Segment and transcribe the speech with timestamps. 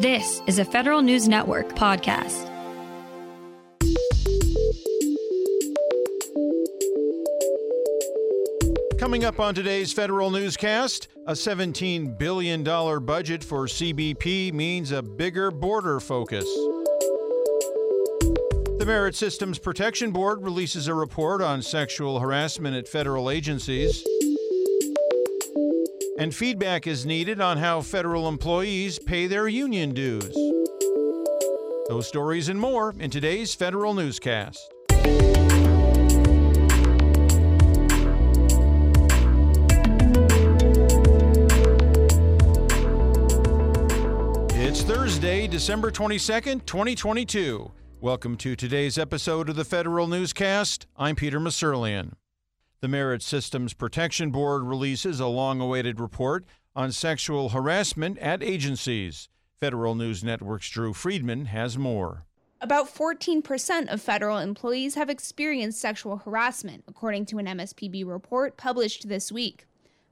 [0.00, 2.46] This is a Federal News Network podcast.
[8.96, 15.50] Coming up on today's Federal Newscast, a $17 billion budget for CBP means a bigger
[15.50, 16.44] border focus.
[18.78, 24.06] The Merit Systems Protection Board releases a report on sexual harassment at federal agencies.
[26.18, 30.34] And feedback is needed on how federal employees pay their union dues.
[31.88, 34.68] Those stories and more in today's Federal Newscast.
[44.50, 47.70] It's Thursday, December 22nd, 2022.
[48.00, 50.88] Welcome to today's episode of the Federal Newscast.
[50.96, 52.14] I'm Peter Musurlian.
[52.80, 56.44] The Merit Systems Protection Board releases a long awaited report
[56.76, 59.28] on sexual harassment at agencies.
[59.58, 62.24] Federal News Network's Drew Friedman has more.
[62.60, 69.08] About 14% of federal employees have experienced sexual harassment, according to an MSPB report published
[69.08, 69.66] this week.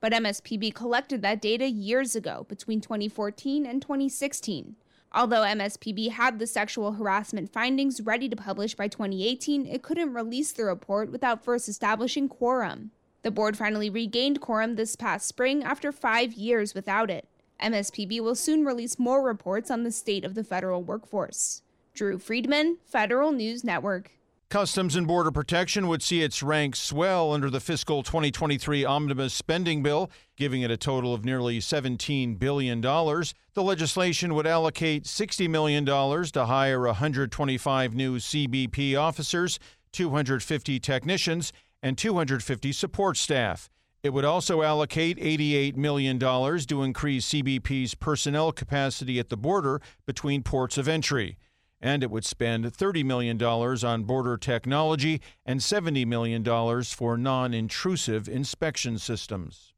[0.00, 4.76] But MSPB collected that data years ago, between 2014 and 2016.
[5.14, 10.52] Although MSPB had the sexual harassment findings ready to publish by 2018, it couldn't release
[10.52, 12.92] the report without first establishing quorum.
[13.22, 17.28] The board finally regained quorum this past spring after five years without it.
[17.62, 21.62] MSPB will soon release more reports on the state of the federal workforce.
[21.94, 24.12] Drew Friedman, Federal News Network.
[24.52, 29.82] Customs and Border Protection would see its ranks swell under the fiscal 2023 omnibus spending
[29.82, 32.82] bill, giving it a total of nearly $17 billion.
[32.82, 39.58] The legislation would allocate $60 million to hire 125 new CBP officers,
[39.90, 43.70] 250 technicians, and 250 support staff.
[44.02, 50.42] It would also allocate $88 million to increase CBP's personnel capacity at the border between
[50.42, 51.38] ports of entry
[51.82, 56.44] and it would spend $30 million on border technology and $70 million
[56.84, 59.74] for non intrusive inspection systems.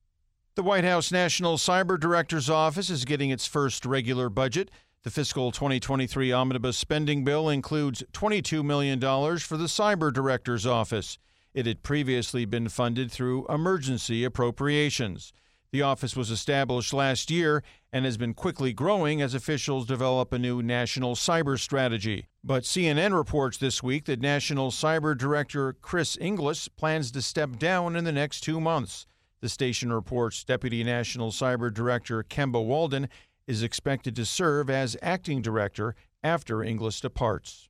[0.54, 4.70] The White House National Cyber Director's Office is getting its first regular budget.
[5.02, 11.18] The fiscal 2023 omnibus spending bill includes $22 million for the Cyber Director's Office.
[11.54, 15.32] It had previously been funded through emergency appropriations.
[15.72, 17.64] The office was established last year
[17.94, 22.26] and has been quickly growing as officials develop a new national cyber strategy.
[22.42, 27.94] But CNN reports this week that National Cyber Director Chris Inglis plans to step down
[27.94, 29.06] in the next two months.
[29.42, 33.08] The station reports Deputy National Cyber Director Kemba Walden
[33.46, 35.94] is expected to serve as acting director
[36.24, 37.68] after Inglis departs.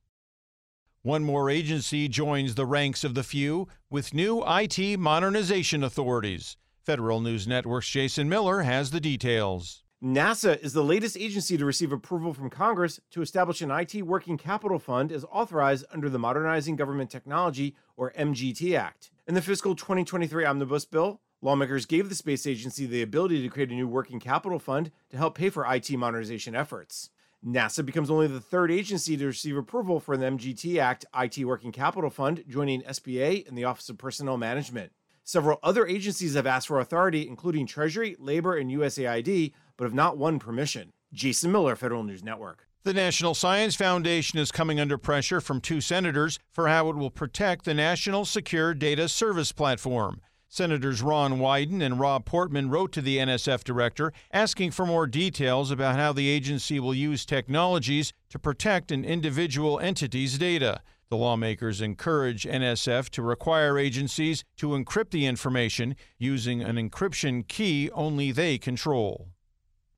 [1.03, 6.57] One more agency joins the ranks of the few with new IT modernization authorities.
[6.83, 9.84] Federal News Network's Jason Miller has the details.
[10.03, 14.37] NASA is the latest agency to receive approval from Congress to establish an IT working
[14.37, 19.11] capital fund as authorized under the Modernizing Government Technology, or MGT Act.
[19.25, 23.71] In the fiscal 2023 omnibus bill, lawmakers gave the space agency the ability to create
[23.71, 27.09] a new working capital fund to help pay for IT modernization efforts.
[27.45, 31.71] NASA becomes only the third agency to receive approval for the MGT Act IT Working
[31.71, 34.91] Capital Fund, joining SBA and the Office of Personnel Management.
[35.27, 40.17] Several other agencies have asked for authority, including Treasury, Labor, and USAID, but have not
[40.17, 40.93] won permission.
[41.13, 42.67] Jason Miller, Federal News Network.
[42.83, 47.09] The National Science Foundation is coming under pressure from two senators for how it will
[47.09, 50.21] protect the National Secure Data Service Platform.
[50.47, 55.71] Senators Ron Wyden and Rob Portman wrote to the NSF director asking for more details
[55.71, 60.81] about how the agency will use technologies to protect an individual entity's data.
[61.09, 67.89] The lawmakers encourage NSF to require agencies to encrypt the information using an encryption key
[67.91, 69.29] only they control.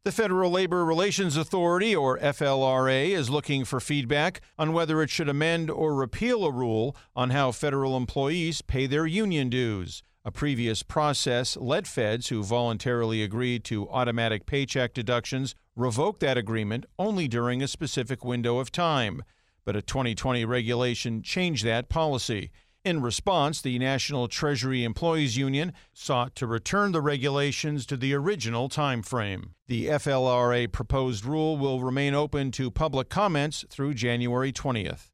[0.08, 5.28] The Federal Labor Relations Authority, or FLRA, is looking for feedback on whether it should
[5.28, 10.02] amend or repeal a rule on how federal employees pay their union dues.
[10.24, 16.86] A previous process let feds who voluntarily agreed to automatic paycheck deductions revoke that agreement
[16.98, 19.24] only during a specific window of time
[19.68, 22.52] but a 2020 regulation changed that policy.
[22.88, 28.70] In response, the National Treasury Employees Union sought to return the regulations to the original
[28.70, 29.56] time frame.
[29.68, 35.10] The FLRA proposed rule will remain open to public comments through January 20th.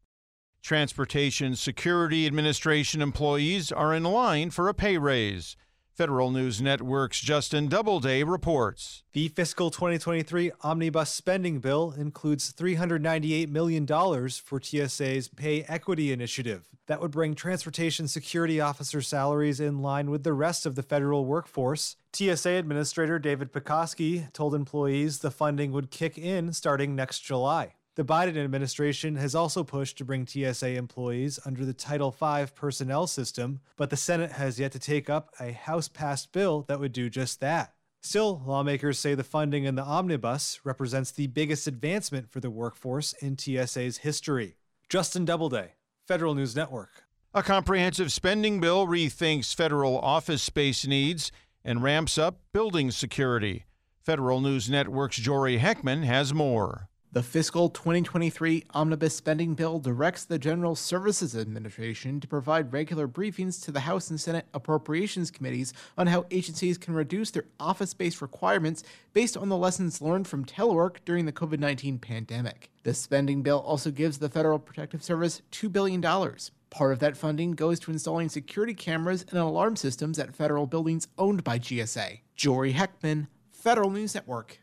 [0.61, 5.57] Transportation Security Administration employees are in line for a pay raise.
[5.95, 9.03] Federal News Network's Justin Doubleday reports.
[9.13, 16.65] The fiscal 2023 omnibus spending bill includes $398 million for TSA's Pay Equity Initiative.
[16.87, 21.25] That would bring transportation security officer salaries in line with the rest of the federal
[21.25, 21.95] workforce.
[22.13, 27.75] TSA Administrator David Pekoske told employees the funding would kick in starting next July.
[27.95, 33.05] The Biden administration has also pushed to bring TSA employees under the Title V personnel
[33.05, 36.91] system, but the Senate has yet to take up a House passed bill that would
[36.91, 37.75] do just that.
[38.01, 43.13] Still, lawmakers say the funding in the omnibus represents the biggest advancement for the workforce
[43.13, 44.55] in TSA's history.
[44.89, 45.73] Justin Doubleday,
[46.07, 47.03] Federal News Network.
[47.35, 51.31] A comprehensive spending bill rethinks federal office space needs
[51.63, 53.65] and ramps up building security.
[54.01, 56.89] Federal News Network's Jory Heckman has more.
[57.13, 63.63] The fiscal 2023 omnibus spending bill directs the General Services Administration to provide regular briefings
[63.65, 68.19] to the House and Senate appropriations committees on how agencies can reduce their office based
[68.19, 68.81] requirements
[69.13, 72.71] based on the lessons learned from telework during the COVID 19 pandemic.
[72.81, 76.01] The spending bill also gives the Federal Protective Service $2 billion.
[76.01, 81.07] Part of that funding goes to installing security cameras and alarm systems at federal buildings
[81.19, 82.21] owned by GSA.
[82.35, 84.62] Jory Heckman, Federal News Network.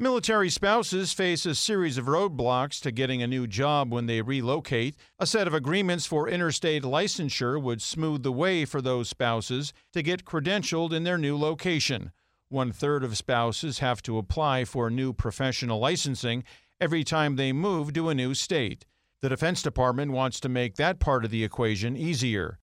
[0.00, 4.94] Military spouses face a series of roadblocks to getting a new job when they relocate.
[5.18, 10.00] A set of agreements for interstate licensure would smooth the way for those spouses to
[10.00, 12.12] get credentialed in their new location.
[12.48, 16.44] One third of spouses have to apply for new professional licensing
[16.80, 18.86] every time they move to a new state.
[19.20, 22.60] The Defense Department wants to make that part of the equation easier.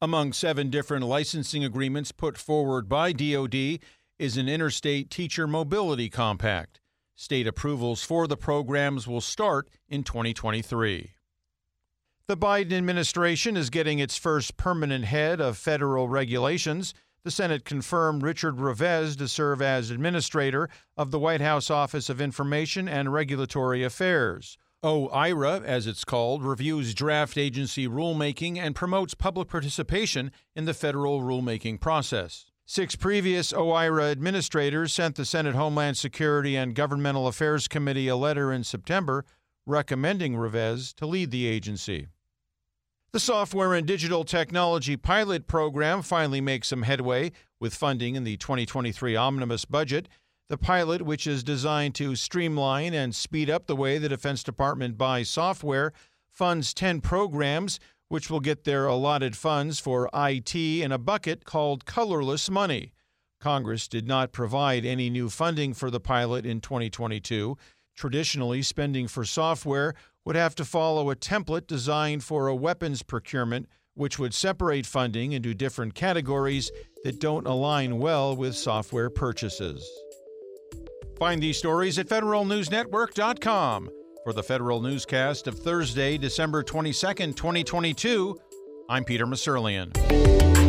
[0.00, 3.80] Among seven different licensing agreements put forward by DoD
[4.18, 6.80] is an interstate teacher mobility compact.
[7.14, 11.12] State approvals for the programs will start in 2023.
[12.26, 16.94] The Biden administration is getting its first permanent head of federal regulations.
[17.24, 22.20] The Senate confirmed Richard Revesz to serve as administrator of the White House Office of
[22.20, 24.58] Information and Regulatory Affairs.
[24.84, 31.20] OIRA, as it's called, reviews draft agency rulemaking and promotes public participation in the federal
[31.20, 32.46] rulemaking process.
[32.70, 38.52] Six previous OIRA administrators sent the Senate Homeland Security and Governmental Affairs Committee a letter
[38.52, 39.24] in September
[39.64, 42.08] recommending Revesz to lead the agency.
[43.12, 48.36] The Software and Digital Technology Pilot Program finally makes some headway with funding in the
[48.36, 50.06] 2023 omnibus budget.
[50.48, 54.98] The pilot, which is designed to streamline and speed up the way the Defense Department
[54.98, 55.94] buys software,
[56.28, 61.84] funds 10 programs which will get their allotted funds for IT in a bucket called
[61.84, 62.92] colorless money.
[63.40, 67.56] Congress did not provide any new funding for the pilot in 2022.
[67.96, 69.94] Traditionally, spending for software
[70.24, 75.32] would have to follow a template designed for a weapons procurement, which would separate funding
[75.32, 76.70] into different categories
[77.04, 79.88] that don't align well with software purchases.
[81.18, 83.90] Find these stories at federalnewsnetwork.com.
[84.28, 88.38] For the Federal Newscast of Thursday, December 22nd, 2022,
[88.86, 90.67] I'm Peter Musurlian.